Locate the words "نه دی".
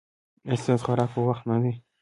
1.49-1.71